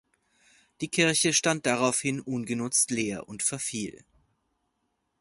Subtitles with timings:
[0.81, 4.03] Die Kirche stand daraufhin ungenutzt leer und verfiel.